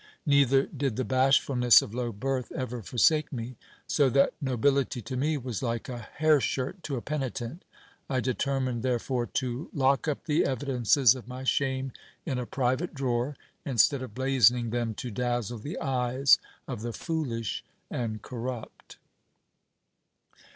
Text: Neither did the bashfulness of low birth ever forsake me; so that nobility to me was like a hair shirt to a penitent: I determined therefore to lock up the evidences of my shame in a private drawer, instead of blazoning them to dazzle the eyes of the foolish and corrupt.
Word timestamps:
Neither 0.25 0.65
did 0.65 0.95
the 0.95 1.03
bashfulness 1.05 1.83
of 1.83 1.93
low 1.93 2.11
birth 2.11 2.51
ever 2.53 2.81
forsake 2.81 3.31
me; 3.31 3.55
so 3.85 4.09
that 4.09 4.33
nobility 4.41 4.99
to 5.03 5.15
me 5.15 5.37
was 5.37 5.61
like 5.61 5.89
a 5.89 5.99
hair 6.15 6.39
shirt 6.41 6.81
to 6.85 6.95
a 6.95 7.03
penitent: 7.03 7.63
I 8.09 8.19
determined 8.19 8.81
therefore 8.81 9.27
to 9.27 9.69
lock 9.71 10.07
up 10.07 10.25
the 10.25 10.43
evidences 10.43 11.13
of 11.13 11.27
my 11.27 11.43
shame 11.43 11.91
in 12.25 12.39
a 12.39 12.47
private 12.47 12.95
drawer, 12.95 13.37
instead 13.63 14.01
of 14.01 14.15
blazoning 14.15 14.71
them 14.71 14.95
to 14.95 15.11
dazzle 15.11 15.59
the 15.59 15.77
eyes 15.79 16.39
of 16.67 16.81
the 16.81 16.93
foolish 16.93 17.63
and 17.91 18.23
corrupt. 18.23 18.97